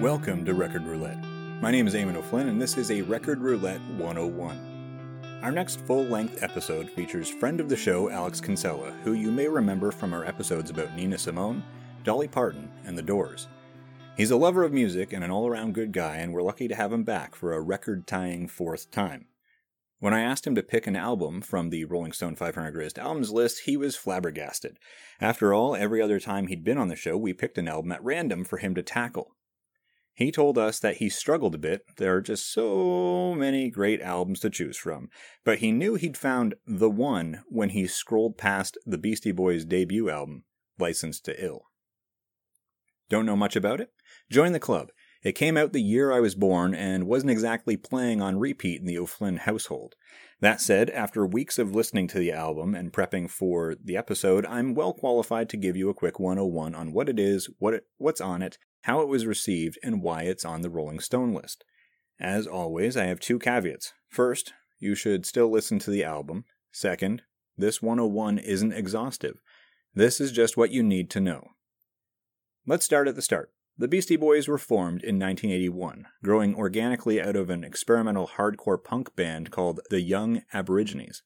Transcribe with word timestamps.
Welcome 0.00 0.44
to 0.44 0.54
Record 0.54 0.84
Roulette. 0.84 1.18
My 1.60 1.72
name 1.72 1.88
is 1.88 1.94
Eamon 1.94 2.14
O'Flynn, 2.14 2.46
and 2.46 2.62
this 2.62 2.78
is 2.78 2.92
a 2.92 3.02
Record 3.02 3.40
Roulette 3.40 3.80
101. 3.96 5.40
Our 5.42 5.50
next 5.50 5.80
full 5.80 6.04
length 6.04 6.40
episode 6.40 6.88
features 6.88 7.28
friend 7.28 7.58
of 7.58 7.68
the 7.68 7.76
show 7.76 8.08
Alex 8.08 8.40
Kinsella, 8.40 8.92
who 9.02 9.14
you 9.14 9.32
may 9.32 9.48
remember 9.48 9.90
from 9.90 10.14
our 10.14 10.24
episodes 10.24 10.70
about 10.70 10.94
Nina 10.94 11.18
Simone, 11.18 11.64
Dolly 12.04 12.28
Parton, 12.28 12.70
and 12.86 12.96
The 12.96 13.02
Doors. 13.02 13.48
He's 14.16 14.30
a 14.30 14.36
lover 14.36 14.62
of 14.62 14.72
music 14.72 15.12
and 15.12 15.24
an 15.24 15.32
all 15.32 15.48
around 15.48 15.74
good 15.74 15.90
guy, 15.90 16.18
and 16.18 16.32
we're 16.32 16.42
lucky 16.42 16.68
to 16.68 16.76
have 16.76 16.92
him 16.92 17.02
back 17.02 17.34
for 17.34 17.52
a 17.52 17.60
record 17.60 18.06
tying 18.06 18.46
fourth 18.46 18.92
time. 18.92 19.26
When 19.98 20.14
I 20.14 20.20
asked 20.20 20.46
him 20.46 20.54
to 20.54 20.62
pick 20.62 20.86
an 20.86 20.94
album 20.94 21.40
from 21.40 21.70
the 21.70 21.86
Rolling 21.86 22.12
Stone 22.12 22.36
500 22.36 22.70
Greatest 22.70 23.00
Albums 23.00 23.32
list, 23.32 23.62
he 23.64 23.76
was 23.76 23.96
flabbergasted. 23.96 24.78
After 25.20 25.52
all, 25.52 25.74
every 25.74 26.00
other 26.00 26.20
time 26.20 26.46
he'd 26.46 26.62
been 26.62 26.78
on 26.78 26.86
the 26.86 26.94
show, 26.94 27.16
we 27.16 27.32
picked 27.32 27.58
an 27.58 27.66
album 27.66 27.90
at 27.90 28.04
random 28.04 28.44
for 28.44 28.58
him 28.58 28.76
to 28.76 28.82
tackle. 28.84 29.34
He 30.18 30.32
told 30.32 30.58
us 30.58 30.80
that 30.80 30.96
he 30.96 31.10
struggled 31.10 31.54
a 31.54 31.58
bit. 31.58 31.84
There 31.96 32.16
are 32.16 32.20
just 32.20 32.52
so 32.52 33.36
many 33.36 33.70
great 33.70 34.02
albums 34.02 34.40
to 34.40 34.50
choose 34.50 34.76
from. 34.76 35.10
But 35.44 35.60
he 35.60 35.70
knew 35.70 35.94
he'd 35.94 36.16
found 36.16 36.56
the 36.66 36.90
one 36.90 37.44
when 37.46 37.68
he 37.68 37.86
scrolled 37.86 38.36
past 38.36 38.76
the 38.84 38.98
Beastie 38.98 39.30
Boys' 39.30 39.64
debut 39.64 40.10
album, 40.10 40.42
Licensed 40.76 41.24
to 41.26 41.40
Ill. 41.44 41.66
Don't 43.08 43.26
know 43.26 43.36
much 43.36 43.54
about 43.54 43.80
it? 43.80 43.92
Join 44.28 44.50
the 44.50 44.58
club. 44.58 44.88
It 45.22 45.32
came 45.32 45.56
out 45.56 45.72
the 45.72 45.82
year 45.82 46.12
I 46.12 46.20
was 46.20 46.36
born 46.36 46.74
and 46.74 47.06
wasn't 47.06 47.32
exactly 47.32 47.76
playing 47.76 48.22
on 48.22 48.38
repeat 48.38 48.80
in 48.80 48.86
the 48.86 48.98
O'Flynn 48.98 49.38
household. 49.38 49.96
That 50.40 50.60
said, 50.60 50.90
after 50.90 51.26
weeks 51.26 51.58
of 51.58 51.74
listening 51.74 52.06
to 52.08 52.18
the 52.18 52.30
album 52.30 52.74
and 52.74 52.92
prepping 52.92 53.28
for 53.28 53.74
the 53.82 53.96
episode, 53.96 54.46
I'm 54.46 54.74
well 54.74 54.92
qualified 54.92 55.48
to 55.48 55.56
give 55.56 55.76
you 55.76 55.90
a 55.90 55.94
quick 55.94 56.20
101 56.20 56.76
on 56.76 56.92
what 56.92 57.08
it 57.08 57.18
is, 57.18 57.50
what 57.58 57.74
it, 57.74 57.84
what's 57.96 58.20
on 58.20 58.42
it, 58.42 58.58
how 58.82 59.00
it 59.00 59.08
was 59.08 59.26
received, 59.26 59.78
and 59.82 60.02
why 60.02 60.22
it's 60.22 60.44
on 60.44 60.62
the 60.62 60.70
Rolling 60.70 61.00
Stone 61.00 61.34
list. 61.34 61.64
As 62.20 62.46
always, 62.46 62.96
I 62.96 63.06
have 63.06 63.18
two 63.18 63.40
caveats. 63.40 63.92
First, 64.08 64.52
you 64.78 64.94
should 64.94 65.26
still 65.26 65.50
listen 65.50 65.80
to 65.80 65.90
the 65.90 66.04
album. 66.04 66.44
Second, 66.70 67.22
this 67.56 67.82
101 67.82 68.38
isn't 68.38 68.72
exhaustive. 68.72 69.40
This 69.92 70.20
is 70.20 70.30
just 70.30 70.56
what 70.56 70.70
you 70.70 70.84
need 70.84 71.10
to 71.10 71.20
know. 71.20 71.48
Let's 72.64 72.84
start 72.84 73.08
at 73.08 73.16
the 73.16 73.22
start. 73.22 73.50
The 73.80 73.86
Beastie 73.86 74.16
Boys 74.16 74.48
were 74.48 74.58
formed 74.58 75.04
in 75.04 75.20
1981, 75.20 76.06
growing 76.24 76.56
organically 76.56 77.22
out 77.22 77.36
of 77.36 77.48
an 77.48 77.62
experimental 77.62 78.26
hardcore 78.36 78.82
punk 78.82 79.14
band 79.14 79.52
called 79.52 79.78
the 79.88 80.00
Young 80.00 80.42
Aborigines. 80.52 81.22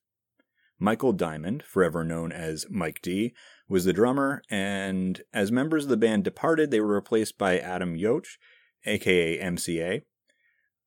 Michael 0.79 1.15
Diamond, 1.15 1.63
forever 1.63 2.05
known 2.05 2.31
as 2.31 2.67
Mike 2.69 3.01
D, 3.01 3.33
was 3.71 3.87
the 3.87 3.95
drummer, 3.95 4.43
and 4.51 5.23
as 5.33 5.51
members 5.51 5.85
of 5.85 5.89
the 5.89 5.97
band 5.97 6.25
departed, 6.25 6.71
they 6.71 6.81
were 6.81 6.95
replaced 6.95 7.39
by 7.39 7.59
Adam 7.59 7.97
Yauch, 7.97 8.37
aka 8.85 9.41
MCA, 9.41 10.03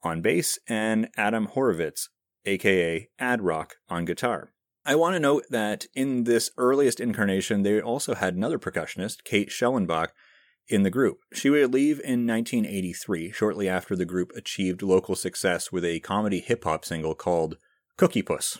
on 0.04 0.22
bass, 0.22 0.60
and 0.68 1.10
Adam 1.18 1.48
Horovitz, 1.48 2.10
aka 2.46 3.10
Ad 3.18 3.42
Rock, 3.42 3.78
on 3.90 4.06
guitar. 4.06 4.54
I 4.86 4.94
want 4.94 5.16
to 5.16 5.20
note 5.20 5.46
that 5.50 5.88
in 5.96 6.26
this 6.26 6.52
earliest 6.58 7.00
incarnation, 7.00 7.64
they 7.64 7.82
also 7.82 8.14
had 8.14 8.36
another 8.36 8.60
percussionist, 8.60 9.24
Kate 9.24 9.50
Schellenbach, 9.50 10.10
in 10.68 10.84
the 10.84 10.90
group. 10.90 11.20
She 11.34 11.50
would 11.50 11.74
leave 11.74 12.00
in 12.00 12.26
1983, 12.26 13.32
shortly 13.32 13.70
after 13.70 13.96
the 13.96 14.06
group 14.06 14.32
achieved 14.36 14.82
local 14.82 15.16
success 15.16 15.72
with 15.72 15.86
a 15.86 16.00
comedy 16.00 16.40
hip 16.40 16.64
hop 16.64 16.86
single 16.86 17.16
called 17.16 17.58
Cookie 17.98 18.22
Puss. 18.22 18.60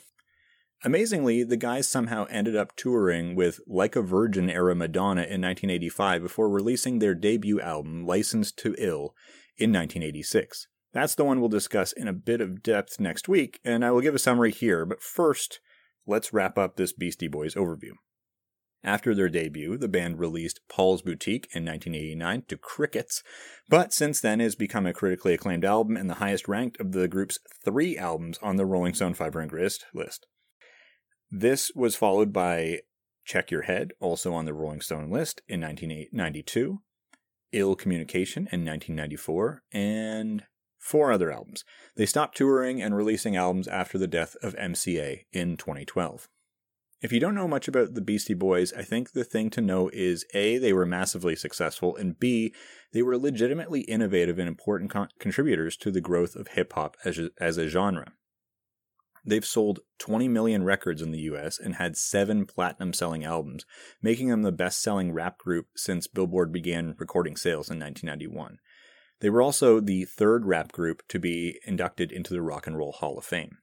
Amazingly, 0.84 1.44
the 1.44 1.58
guys 1.58 1.88
somehow 1.88 2.26
ended 2.30 2.56
up 2.56 2.76
touring 2.76 3.36
with 3.36 3.60
Like 3.66 3.96
a 3.96 4.02
Virgin 4.02 4.50
era 4.50 4.76
Madonna 4.76 5.22
in 5.22 5.42
1985 5.42 6.22
before 6.22 6.50
releasing 6.50 7.00
their 7.00 7.16
debut 7.16 7.60
album, 7.60 8.06
Licensed 8.06 8.58
to 8.60 8.76
Ill, 8.78 9.16
in 9.58 9.72
1986. 9.72 10.68
That's 10.94 11.16
the 11.16 11.24
one 11.24 11.40
we'll 11.40 11.50
discuss 11.50 11.92
in 11.92 12.08
a 12.08 12.14
bit 12.14 12.40
of 12.40 12.62
depth 12.62 13.00
next 13.00 13.28
week, 13.28 13.60
and 13.66 13.84
I 13.84 13.92
will 13.92 14.02
give 14.02 14.16
a 14.16 14.20
summary 14.20 14.52
here, 14.52 14.86
but 14.86 15.02
first, 15.02 15.60
let's 16.06 16.34
wrap 16.34 16.58
up 16.58 16.76
this 16.76 16.94
Beastie 16.94 17.28
Boys 17.28 17.56
overview. 17.56 17.94
After 18.86 19.16
their 19.16 19.30
debut, 19.30 19.80
the 19.80 19.88
band 19.88 20.20
released 20.20 20.60
Paul's 20.70 21.02
Boutique 21.02 21.48
in 21.54 21.66
1989 21.66 22.44
to 22.50 22.56
crickets, 22.56 23.24
but 23.68 23.92
since 23.92 24.22
then 24.22 24.40
has 24.40 24.54
become 24.54 24.86
a 24.86 24.94
critically 24.94 25.34
acclaimed 25.34 25.66
album 25.66 25.98
and 25.98 26.08
the 26.08 26.16
highest 26.16 26.48
ranked 26.48 26.80
of 26.80 26.92
the 26.92 27.08
group's 27.08 27.40
three 27.64 27.98
albums 27.98 28.38
on 28.44 28.58
the 28.58 28.66
Rolling 28.66 28.94
Stone 28.94 29.16
500 29.16 29.50
Greatest 29.50 29.88
list. 29.92 30.28
This 31.32 31.72
was 31.74 31.96
followed 31.96 32.32
by 32.32 32.82
Check 33.26 33.50
Your 33.50 33.64
Head, 33.64 33.94
also 34.00 34.36
on 34.36 34.46
the 34.46 34.54
Rolling 34.54 34.82
Stone 34.82 35.10
list 35.10 35.42
in 35.48 35.62
1992, 35.62 36.80
Ill 37.54 37.76
Communication 37.76 38.42
in 38.52 38.64
1994, 38.64 39.64
and 39.72 40.44
four 40.78 41.12
other 41.12 41.32
albums. 41.32 41.64
They 41.96 42.06
stopped 42.06 42.38
touring 42.38 42.84
and 42.84 42.96
releasing 42.96 43.36
albums 43.36 43.68
after 43.68 43.98
the 43.98 44.06
death 44.06 44.36
of 44.44 44.56
MCA 44.58 45.26
in 45.34 45.58
2012. 45.58 46.30
If 47.02 47.12
you 47.12 47.20
don't 47.20 47.36
know 47.36 47.48
much 47.48 47.68
about 47.68 47.94
the 47.94 48.02
Beastie 48.02 48.34
Boys, 48.34 48.74
I 48.74 48.82
think 48.82 49.12
the 49.12 49.24
thing 49.24 49.50
to 49.52 49.62
know 49.62 49.90
is 49.94 50.26
A, 50.34 50.58
they 50.58 50.74
were 50.74 50.86
massively 50.86 51.36
successful, 51.36 51.96
and 51.96 52.18
B, 52.18 52.54
they 52.94 53.02
were 53.02 53.18
legitimately 53.18 53.82
innovative 53.82 54.40
and 54.40 54.48
important 54.48 54.92
con- 54.92 55.10
contributors 55.20 55.76
to 55.78 55.92
the 55.92 56.02
growth 56.02 56.36
of 56.36 56.50
hip 56.50 56.74
hop 56.74 56.96
as, 57.04 57.20
as 57.40 57.58
a 57.58 57.68
genre. 57.68 58.14
They've 59.26 59.46
sold 59.46 59.80
20 60.00 60.28
million 60.28 60.64
records 60.64 61.02
in 61.02 61.12
the 61.12 61.22
US 61.22 61.60
and 61.60 61.76
had 61.76 61.98
seven 61.98 62.46
platinum 62.46 62.94
selling 62.94 63.26
albums, 63.26 63.66
making 64.02 64.30
them 64.30 64.44
the 64.44 64.52
best 64.52 64.82
selling 64.82 65.12
rap 65.12 65.40
group 65.40 65.68
since 65.76 66.08
Billboard 66.08 66.52
began 66.52 66.96
recording 67.00 67.36
sales 67.36 67.70
in 67.70 67.80
1991. 67.80 68.60
They 69.22 69.30
were 69.30 69.42
also 69.42 69.80
the 69.80 70.06
third 70.06 70.46
rap 70.46 70.72
group 70.72 71.02
to 71.10 71.20
be 71.20 71.60
inducted 71.66 72.12
into 72.12 72.34
the 72.34 72.42
Rock 72.42 72.68
and 72.68 72.78
Roll 72.78 72.92
Hall 72.92 73.18
of 73.18 73.26
Fame. 73.26 73.58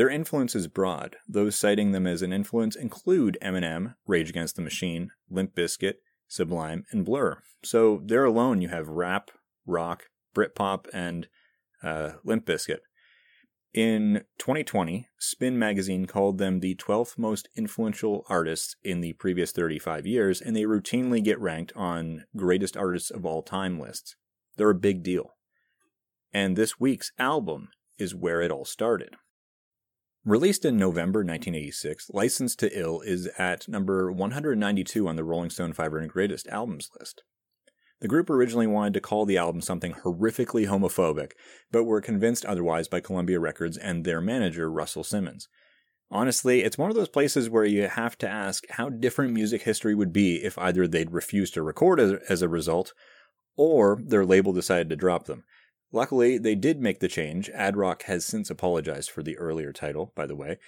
Their 0.00 0.08
influence 0.08 0.54
is 0.54 0.66
broad. 0.66 1.16
Those 1.28 1.56
citing 1.56 1.92
them 1.92 2.06
as 2.06 2.22
an 2.22 2.32
influence 2.32 2.74
include 2.74 3.36
Eminem, 3.42 3.96
Rage 4.06 4.30
Against 4.30 4.56
the 4.56 4.62
Machine, 4.62 5.10
Limp 5.28 5.54
Bizkit, 5.54 5.96
Sublime, 6.26 6.86
and 6.90 7.04
Blur. 7.04 7.42
So 7.62 8.00
there 8.02 8.24
alone 8.24 8.62
you 8.62 8.68
have 8.68 8.88
rap, 8.88 9.30
rock, 9.66 10.04
Britpop, 10.34 10.86
and 10.94 11.28
uh, 11.82 12.12
Limp 12.24 12.46
Bizkit. 12.46 12.78
In 13.74 14.24
2020, 14.38 15.06
Spin 15.18 15.58
magazine 15.58 16.06
called 16.06 16.38
them 16.38 16.60
the 16.60 16.76
12th 16.76 17.18
most 17.18 17.50
influential 17.54 18.24
artists 18.26 18.76
in 18.82 19.02
the 19.02 19.12
previous 19.12 19.52
35 19.52 20.06
years, 20.06 20.40
and 20.40 20.56
they 20.56 20.62
routinely 20.62 21.22
get 21.22 21.38
ranked 21.38 21.74
on 21.76 22.24
greatest 22.34 22.74
artists 22.74 23.10
of 23.10 23.26
all 23.26 23.42
time 23.42 23.78
lists. 23.78 24.16
They're 24.56 24.70
a 24.70 24.74
big 24.74 25.02
deal. 25.02 25.34
And 26.32 26.56
this 26.56 26.80
week's 26.80 27.12
album 27.18 27.68
is 27.98 28.14
where 28.14 28.40
it 28.40 28.50
all 28.50 28.64
started. 28.64 29.16
Released 30.24 30.66
in 30.66 30.76
November 30.76 31.20
1986, 31.20 32.10
Licensed 32.12 32.58
to 32.58 32.78
Ill 32.78 33.00
is 33.00 33.26
at 33.38 33.66
number 33.66 34.12
192 34.12 35.08
on 35.08 35.16
the 35.16 35.24
Rolling 35.24 35.48
Stone 35.48 35.72
500 35.72 36.10
Greatest 36.10 36.46
Albums 36.48 36.90
list. 36.98 37.22
The 38.02 38.08
group 38.08 38.28
originally 38.28 38.66
wanted 38.66 38.92
to 38.94 39.00
call 39.00 39.24
the 39.24 39.38
album 39.38 39.62
something 39.62 39.94
horrifically 39.94 40.66
homophobic, 40.66 41.32
but 41.72 41.84
were 41.84 42.02
convinced 42.02 42.44
otherwise 42.44 42.86
by 42.86 43.00
Columbia 43.00 43.40
Records 43.40 43.78
and 43.78 44.04
their 44.04 44.20
manager, 44.20 44.70
Russell 44.70 45.04
Simmons. 45.04 45.48
Honestly, 46.10 46.64
it's 46.64 46.76
one 46.76 46.90
of 46.90 46.96
those 46.96 47.08
places 47.08 47.48
where 47.48 47.64
you 47.64 47.88
have 47.88 48.18
to 48.18 48.28
ask 48.28 48.64
how 48.72 48.90
different 48.90 49.32
music 49.32 49.62
history 49.62 49.94
would 49.94 50.12
be 50.12 50.36
if 50.44 50.58
either 50.58 50.86
they'd 50.86 51.12
refused 51.12 51.54
to 51.54 51.62
record 51.62 51.98
as, 51.98 52.12
as 52.28 52.42
a 52.42 52.48
result, 52.48 52.92
or 53.56 53.98
their 54.04 54.26
label 54.26 54.52
decided 54.52 54.90
to 54.90 54.96
drop 54.96 55.24
them. 55.24 55.44
Luckily, 55.92 56.38
they 56.38 56.54
did 56.54 56.80
make 56.80 57.00
the 57.00 57.08
change. 57.08 57.50
Ad 57.50 57.76
Rock 57.76 58.04
has 58.04 58.24
since 58.24 58.50
apologized 58.50 59.10
for 59.10 59.22
the 59.22 59.36
earlier 59.38 59.72
title, 59.72 60.12
by 60.14 60.26
the 60.26 60.36
way, 60.36 60.58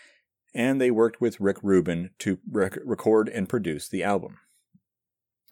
and 0.55 0.81
they 0.81 0.91
worked 0.91 1.21
with 1.21 1.41
Rick 1.41 1.59
Rubin 1.63 2.11
to 2.19 2.39
rec- 2.51 2.79
record 2.85 3.29
and 3.29 3.49
produce 3.49 3.89
the 3.89 4.03
album. 4.03 4.39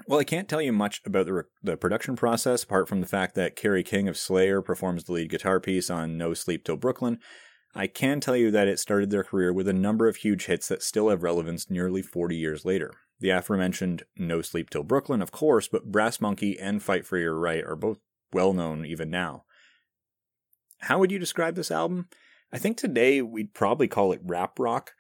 Well, 0.06 0.19
I 0.19 0.25
can't 0.25 0.49
tell 0.49 0.62
you 0.62 0.73
much 0.73 1.03
about 1.05 1.27
the, 1.27 1.33
re- 1.33 1.43
the 1.62 1.77
production 1.77 2.17
process 2.17 2.65
apart 2.65 2.89
from 2.89 3.00
the 3.00 3.06
fact 3.06 3.35
that 3.35 3.55
Kerry 3.55 3.83
King 3.83 4.09
of 4.09 4.17
Slayer 4.17 4.62
performs 4.62 5.05
the 5.05 5.12
lead 5.12 5.31
guitar 5.31 5.61
piece 5.61 5.91
on 5.91 6.19
No 6.19 6.35
Sleep 6.35 6.65
Till 6.65 6.77
Brooklyn. 6.77 7.19
I 7.75 7.87
can 7.87 8.19
tell 8.19 8.37
you 8.37 8.50
that 8.50 8.67
it 8.67 8.81
started 8.81 9.11
their 9.11 9.23
career 9.23 9.53
with 9.53 9.69
a 9.69 9.73
number 9.73 10.09
of 10.09 10.17
huge 10.17 10.47
hits 10.47 10.69
that 10.69 10.83
still 10.83 11.11
have 11.11 11.23
relevance 11.23 11.71
nearly 11.71 12.03
40 12.03 12.35
years 12.35 12.65
later. 12.65 12.93
The 13.21 13.31
aforementioned 13.31 14.03
No 14.17 14.43
Sleep 14.43 14.71
Till 14.71 14.83
Brooklyn, 14.83 15.23
of 15.23 15.31
course, 15.31 15.69
but 15.69 15.93
Brass 15.93 16.21
Monkey 16.21 16.59
and 16.59 16.83
Fight 16.83 17.06
for 17.06 17.19
Your 17.19 17.39
Right 17.39 17.62
are 17.62 17.77
both 17.77 17.99
well 18.33 18.53
known 18.53 18.85
even 18.85 19.11
now. 19.11 19.45
How 20.81 20.99
would 20.99 21.11
you 21.11 21.19
describe 21.19 21.55
this 21.55 21.71
album? 21.71 22.09
I 22.53 22.59
think 22.59 22.77
today 22.77 23.23
we'd 23.23 23.55
probably 23.55 23.88
call 23.88 24.12
it 24.12 24.21
rap 24.25 24.59
rock 24.59 24.93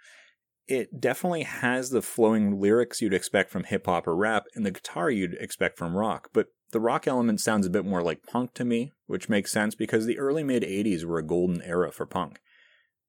it 0.70 1.00
definitely 1.00 1.42
has 1.42 1.90
the 1.90 2.00
flowing 2.00 2.60
lyrics 2.60 3.02
you'd 3.02 3.12
expect 3.12 3.50
from 3.50 3.64
hip 3.64 3.86
hop 3.86 4.06
or 4.06 4.14
rap 4.14 4.44
and 4.54 4.64
the 4.64 4.70
guitar 4.70 5.10
you'd 5.10 5.34
expect 5.34 5.76
from 5.76 5.96
rock, 5.96 6.30
but 6.32 6.46
the 6.70 6.78
rock 6.78 7.08
element 7.08 7.40
sounds 7.40 7.66
a 7.66 7.70
bit 7.70 7.84
more 7.84 8.02
like 8.02 8.24
punk 8.24 8.54
to 8.54 8.64
me, 8.64 8.92
which 9.06 9.28
makes 9.28 9.50
sense 9.50 9.74
because 9.74 10.06
the 10.06 10.18
early 10.18 10.44
mid 10.44 10.62
80s 10.62 11.04
were 11.04 11.18
a 11.18 11.26
golden 11.26 11.60
era 11.62 11.90
for 11.90 12.06
punk. 12.06 12.40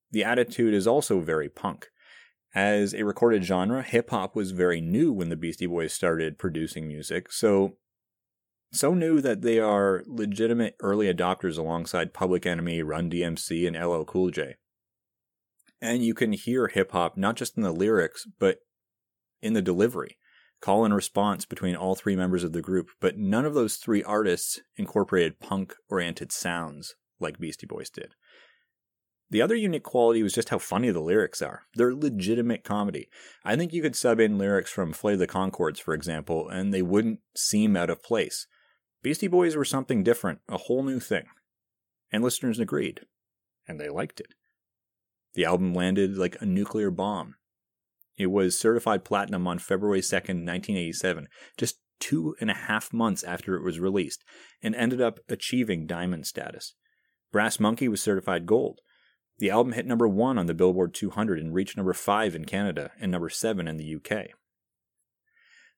The 0.10 0.24
attitude 0.24 0.74
is 0.74 0.88
also 0.88 1.20
very 1.20 1.50
punk. 1.50 1.90
As 2.56 2.96
a 2.96 3.06
recorded 3.06 3.46
genre, 3.46 3.84
hip 3.84 4.10
hop 4.10 4.36
was 4.36 4.52
very 4.52 4.82
new 4.82 5.14
when 5.14 5.30
the 5.30 5.38
Beastie 5.38 5.68
Boys 5.68 5.94
started 5.94 6.40
producing 6.40 6.88
music, 6.88 7.32
so 7.32 7.78
So 8.74 8.94
new 8.94 9.20
that 9.20 9.42
they 9.42 9.60
are 9.60 10.02
legitimate 10.08 10.76
early 10.80 11.14
adopters 11.14 11.58
alongside 11.58 12.14
Public 12.14 12.46
Enemy, 12.46 12.82
Run 12.84 13.10
DMC, 13.10 13.68
and 13.68 13.76
LL 13.76 14.06
Cool 14.06 14.32
J. 14.32 14.56
And 15.82 16.06
you 16.06 16.14
can 16.14 16.32
hear 16.32 16.68
hip 16.68 16.92
hop 16.92 17.18
not 17.18 17.36
just 17.36 17.58
in 17.58 17.64
the 17.64 17.74
lyrics, 17.74 18.26
but 18.40 18.60
in 19.42 19.54
the 19.54 19.62
delivery, 19.62 20.18
call 20.62 20.86
and 20.86 20.96
response 20.96 21.46
between 21.46 21.76
all 21.76 21.96
three 21.96 22.16
members 22.16 22.46
of 22.46 22.54
the 22.54 22.62
group. 22.62 22.88
But 23.02 23.18
none 23.18 23.46
of 23.46 23.54
those 23.54 23.76
three 23.76 24.04
artists 24.04 24.62
incorporated 24.78 25.40
punk 25.40 25.76
oriented 25.90 26.32
sounds 26.32 26.96
like 27.20 27.40
Beastie 27.40 27.68
Boys 27.68 27.90
did. 27.90 28.14
The 29.32 29.42
other 29.42 29.56
unique 29.56 29.84
quality 29.84 30.24
was 30.24 30.34
just 30.34 30.50
how 30.50 30.60
funny 30.60 30.92
the 30.92 31.00
lyrics 31.00 31.42
are. 31.42 31.64
They're 31.76 31.96
legitimate 31.96 32.64
comedy. 32.64 33.10
I 33.44 33.56
think 33.56 33.74
you 33.74 33.82
could 33.82 33.96
sub 33.96 34.20
in 34.20 34.38
lyrics 34.38 34.72
from 34.72 34.94
Flight 34.94 35.14
of 35.14 35.20
the 35.20 35.28
Conchords, 35.28 35.80
for 35.80 35.94
example, 35.94 36.48
and 36.50 36.74
they 36.74 36.82
wouldn't 36.82 37.20
seem 37.36 37.76
out 37.76 37.90
of 37.90 38.04
place. 38.04 38.48
Beastie 39.02 39.28
Boys 39.28 39.56
were 39.56 39.66
something 39.66 40.04
different, 40.04 40.40
a 40.48 40.58
whole 40.58 40.84
new 40.84 41.00
thing. 41.00 41.26
And 42.12 42.24
listeners 42.24 42.60
agreed. 42.60 43.02
And 43.68 43.80
they 43.80 43.90
liked 43.90 44.20
it. 44.20 44.34
The 45.34 45.46
album 45.46 45.74
landed 45.74 46.18
like 46.18 46.38
a 46.40 46.46
nuclear 46.46 46.92
bomb. 46.92 47.36
It 48.18 48.28
was 48.28 48.60
certified 48.60 49.04
platinum 49.04 49.48
on 49.48 49.60
February 49.60 50.02
2nd, 50.02 50.46
1987, 50.46 51.28
just 51.58 51.80
two 52.00 52.36
and 52.42 52.52
a 52.52 52.56
half 52.56 52.92
months 52.92 53.24
after 53.24 53.56
it 53.56 53.64
was 53.64 53.80
released, 53.80 54.24
and 54.62 54.76
ended 54.76 55.02
up 55.02 55.20
achieving 55.30 55.88
diamond 55.88 56.28
status. 56.28 56.76
Brass 57.32 57.60
Monkey 57.60 57.88
was 57.88 58.02
certified 58.02 58.46
gold. 58.46 58.82
The 59.40 59.50
album 59.50 59.74
hit 59.74 59.88
number 59.88 60.08
one 60.08 60.38
on 60.38 60.46
the 60.46 60.54
Billboard 60.54 60.94
200 60.94 61.40
and 61.40 61.54
reached 61.54 61.78
number 61.78 61.94
five 61.94 62.36
in 62.36 62.46
Canada 62.46 62.92
and 63.00 63.12
number 63.12 63.30
seven 63.30 63.68
in 63.68 63.78
the 63.78 63.96
UK. 63.96 64.28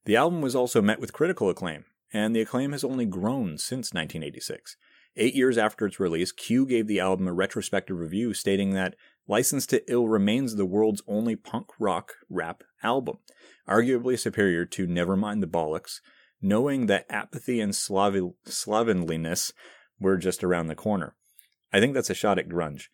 The 0.05 0.15
album 0.17 0.41
was 0.41 0.55
also 0.55 0.81
met 0.81 0.99
with 0.99 1.13
critical 1.13 1.49
acclaim, 1.49 1.85
and 2.13 2.35
the 2.35 2.41
acclaim 2.41 2.71
has 2.71 2.83
only 2.83 3.05
grown 3.05 3.57
since 3.57 3.93
1986. 3.93 4.77
Eight 5.15 5.35
years 5.35 5.57
after 5.57 5.85
its 5.85 5.99
release, 5.99 6.31
Q 6.31 6.65
gave 6.65 6.87
the 6.87 6.99
album 6.99 7.27
a 7.27 7.33
retrospective 7.33 7.99
review 7.99 8.33
stating 8.33 8.73
that 8.73 8.95
Licensed 9.27 9.69
to 9.69 9.91
Ill 9.91 10.07
remains 10.07 10.55
the 10.55 10.65
world's 10.65 11.01
only 11.07 11.35
punk 11.35 11.67
rock 11.79 12.13
rap 12.29 12.63
album, 12.81 13.17
arguably 13.67 14.19
superior 14.19 14.65
to 14.65 14.87
Nevermind 14.87 15.41
the 15.41 15.47
Bollocks, 15.47 16.01
knowing 16.41 16.87
that 16.87 17.05
apathy 17.09 17.61
and 17.61 17.73
slovenliness 17.75 19.53
were 19.99 20.17
just 20.17 20.43
around 20.43 20.67
the 20.67 20.75
corner. 20.75 21.15
I 21.71 21.79
think 21.79 21.93
that's 21.93 22.09
a 22.09 22.15
shot 22.15 22.37
at 22.37 22.49
grunge. 22.49 22.85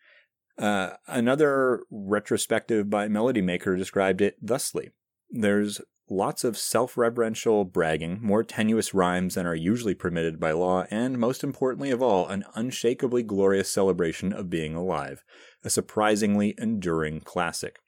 Uh, 0.57 0.91
another 1.07 1.83
retrospective 1.89 2.89
by 2.89 3.07
Melody 3.07 3.41
Maker 3.41 3.75
described 3.75 4.21
it 4.21 4.35
thusly 4.41 4.91
There's 5.31 5.79
lots 6.09 6.43
of 6.43 6.57
self 6.57 6.97
reverential 6.97 7.65
bragging, 7.65 8.19
more 8.21 8.43
tenuous 8.43 8.93
rhymes 8.93 9.35
than 9.35 9.45
are 9.45 9.55
usually 9.55 9.93
permitted 9.93 10.39
by 10.39 10.51
law, 10.51 10.85
and 10.89 11.17
most 11.17 11.43
importantly 11.43 11.91
of 11.91 12.01
all, 12.01 12.27
an 12.27 12.43
unshakably 12.55 13.23
glorious 13.23 13.71
celebration 13.71 14.33
of 14.33 14.49
being 14.49 14.75
alive, 14.75 15.23
a 15.63 15.69
surprisingly 15.69 16.55
enduring 16.57 17.21
classic. 17.21 17.79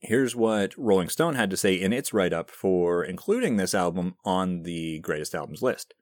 Here's 0.00 0.34
what 0.34 0.76
Rolling 0.76 1.08
Stone 1.08 1.36
had 1.36 1.50
to 1.50 1.56
say 1.56 1.74
in 1.74 1.92
its 1.92 2.12
write 2.12 2.32
up 2.32 2.50
for 2.50 3.04
including 3.04 3.56
this 3.56 3.74
album 3.74 4.16
on 4.24 4.64
the 4.64 4.98
greatest 4.98 5.34
albums 5.34 5.62
list. 5.62 5.94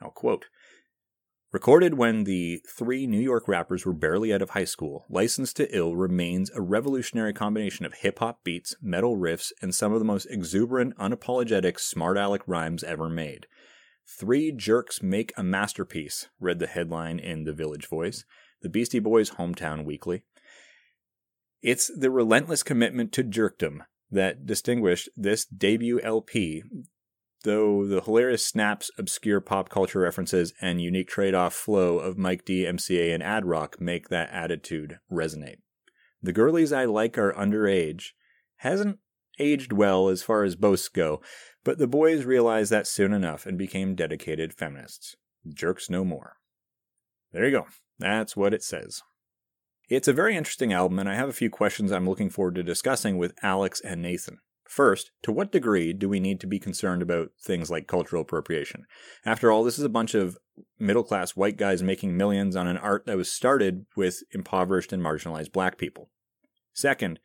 I'll 0.00 0.10
quote 0.10 0.46
Recorded 1.50 1.94
when 1.94 2.24
the 2.24 2.60
three 2.68 3.06
New 3.06 3.20
York 3.20 3.48
rappers 3.48 3.86
were 3.86 3.94
barely 3.94 4.34
out 4.34 4.42
of 4.42 4.50
high 4.50 4.66
school, 4.66 5.06
Licensed 5.08 5.56
to 5.56 5.74
Ill 5.74 5.96
remains 5.96 6.50
a 6.50 6.60
revolutionary 6.60 7.32
combination 7.32 7.86
of 7.86 7.94
hip 7.94 8.18
hop 8.18 8.44
beats, 8.44 8.76
metal 8.82 9.16
riffs, 9.16 9.50
and 9.62 9.74
some 9.74 9.94
of 9.94 9.98
the 9.98 10.04
most 10.04 10.26
exuberant, 10.26 10.94
unapologetic, 10.98 11.80
smart 11.80 12.18
aleck 12.18 12.42
rhymes 12.46 12.84
ever 12.84 13.08
made. 13.08 13.46
Three 14.06 14.52
jerks 14.52 15.02
make 15.02 15.32
a 15.38 15.42
masterpiece, 15.42 16.28
read 16.38 16.58
the 16.58 16.66
headline 16.66 17.18
in 17.18 17.44
The 17.44 17.54
Village 17.54 17.86
Voice, 17.86 18.26
the 18.60 18.68
Beastie 18.68 18.98
Boys' 18.98 19.30
hometown 19.30 19.86
weekly. 19.86 20.24
It's 21.62 21.90
the 21.94 22.10
relentless 22.10 22.62
commitment 22.62 23.10
to 23.12 23.24
jerkdom 23.24 23.80
that 24.10 24.44
distinguished 24.44 25.08
this 25.16 25.46
debut 25.46 25.98
LP 26.00 26.62
though 27.44 27.86
the 27.86 28.00
hilarious 28.00 28.44
snaps, 28.44 28.90
obscure 28.98 29.40
pop 29.40 29.68
culture 29.68 30.00
references, 30.00 30.52
and 30.60 30.80
unique 30.80 31.08
trade 31.08 31.34
off 31.34 31.54
flow 31.54 31.98
of 31.98 32.18
Mike 32.18 32.44
D, 32.44 32.64
MCA, 32.64 33.14
and 33.14 33.22
Ad 33.22 33.46
Rock 33.46 33.80
make 33.80 34.08
that 34.08 34.30
attitude 34.30 34.98
resonate. 35.10 35.58
The 36.22 36.32
girlies 36.32 36.72
I 36.72 36.84
like 36.84 37.16
are 37.16 37.32
underage 37.32 38.10
hasn't 38.56 38.98
aged 39.38 39.72
well 39.72 40.08
as 40.08 40.22
far 40.22 40.42
as 40.42 40.56
boasts 40.56 40.88
go, 40.88 41.20
but 41.64 41.78
the 41.78 41.86
boys 41.86 42.24
realized 42.24 42.72
that 42.72 42.86
soon 42.86 43.12
enough 43.12 43.46
and 43.46 43.56
became 43.56 43.94
dedicated 43.94 44.52
feminists. 44.52 45.16
Jerks 45.48 45.88
no 45.88 46.04
more. 46.04 46.36
There 47.32 47.44
you 47.44 47.52
go. 47.52 47.66
That's 47.98 48.36
what 48.36 48.54
it 48.54 48.62
says. 48.62 49.02
It's 49.88 50.08
a 50.08 50.12
very 50.12 50.36
interesting 50.36 50.72
album, 50.72 50.98
and 50.98 51.08
I 51.08 51.14
have 51.14 51.28
a 51.28 51.34
few 51.34 51.50
questions 51.50 51.92
I'm 51.92 52.08
looking 52.08 52.30
forward 52.30 52.56
to 52.56 52.62
discussing 52.62 53.16
with 53.16 53.34
Alex 53.42 53.80
and 53.80 54.02
Nathan. 54.02 54.38
First, 54.68 55.12
to 55.22 55.32
what 55.32 55.50
degree 55.50 55.94
do 55.94 56.10
we 56.10 56.20
need 56.20 56.40
to 56.40 56.46
be 56.46 56.58
concerned 56.58 57.00
about 57.00 57.30
things 57.40 57.70
like 57.70 57.86
cultural 57.86 58.20
appropriation? 58.20 58.84
After 59.24 59.50
all, 59.50 59.64
this 59.64 59.78
is 59.78 59.84
a 59.84 59.88
bunch 59.88 60.14
of 60.14 60.36
middle 60.78 61.02
class 61.02 61.34
white 61.34 61.56
guys 61.56 61.82
making 61.82 62.18
millions 62.18 62.54
on 62.54 62.66
an 62.66 62.76
art 62.76 63.06
that 63.06 63.16
was 63.16 63.32
started 63.32 63.86
with 63.96 64.22
impoverished 64.30 64.92
and 64.92 65.02
marginalized 65.02 65.52
black 65.52 65.78
people. 65.78 66.10
Second, 66.74 67.18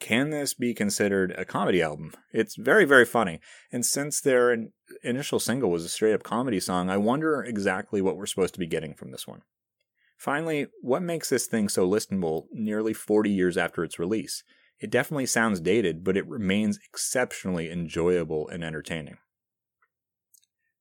can 0.00 0.30
this 0.30 0.54
be 0.54 0.72
considered 0.72 1.34
a 1.36 1.44
comedy 1.44 1.82
album? 1.82 2.12
It's 2.32 2.56
very, 2.56 2.86
very 2.86 3.04
funny. 3.04 3.38
And 3.70 3.84
since 3.84 4.22
their 4.22 4.56
initial 5.02 5.38
single 5.38 5.70
was 5.70 5.84
a 5.84 5.90
straight 5.90 6.14
up 6.14 6.22
comedy 6.22 6.60
song, 6.60 6.88
I 6.88 6.96
wonder 6.96 7.42
exactly 7.42 8.00
what 8.00 8.16
we're 8.16 8.24
supposed 8.24 8.54
to 8.54 8.60
be 8.60 8.66
getting 8.66 8.94
from 8.94 9.10
this 9.10 9.26
one. 9.26 9.42
Finally, 10.16 10.68
what 10.80 11.02
makes 11.02 11.28
this 11.28 11.46
thing 11.46 11.68
so 11.68 11.86
listenable 11.86 12.46
nearly 12.50 12.94
40 12.94 13.30
years 13.30 13.58
after 13.58 13.84
its 13.84 13.98
release? 13.98 14.42
It 14.78 14.90
definitely 14.90 15.26
sounds 15.26 15.60
dated, 15.60 16.04
but 16.04 16.16
it 16.16 16.28
remains 16.28 16.78
exceptionally 16.84 17.70
enjoyable 17.70 18.48
and 18.48 18.62
entertaining. 18.62 19.16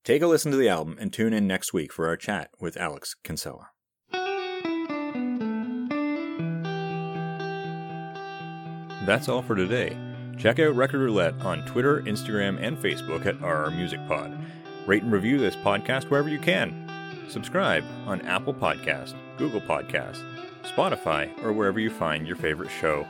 Take 0.04 0.22
a 0.22 0.28
listen 0.28 0.52
to 0.52 0.58
the 0.58 0.70
album 0.70 0.98
and 1.00 1.12
tune 1.12 1.34
in 1.34 1.48
next 1.48 1.74
week 1.74 1.92
for 1.92 2.08
our 2.08 2.18
chat 2.18 2.50
with 2.60 2.78
Alex 2.78 3.16
Kinsella. 3.24 3.70
That's 9.06 9.30
all 9.30 9.42
for 9.42 9.56
today. 9.56 9.98
Check 10.38 10.60
out 10.60 10.76
Record 10.76 11.00
Roulette 11.00 11.40
on 11.42 11.66
Twitter, 11.66 12.02
Instagram, 12.02 12.60
and 12.62 12.78
Facebook 12.78 13.26
at 13.26 13.42
RR 13.42 13.72
Music 13.72 14.00
Pod. 14.08 14.38
Rate 14.86 15.04
and 15.04 15.12
review 15.12 15.38
this 15.38 15.56
podcast 15.56 16.10
wherever 16.10 16.28
you 16.28 16.40
can. 16.40 16.90
Subscribe 17.30 17.86
on 18.06 18.22
Apple 18.22 18.54
Podcast, 18.54 19.16
Google 19.38 19.62
Podcast, 19.62 20.22
Spotify, 20.64 21.32
or 21.44 21.54
wherever 21.54 21.80
you 21.80 21.90
find 21.90 22.28
your 22.28 22.36
favorite 22.36 22.70
show 22.70 23.08